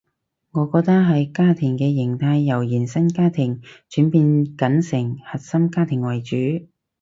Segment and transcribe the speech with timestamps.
[0.49, 6.35] 我覺得係家庭嘅型態由延伸家庭轉變緊成核心家庭為主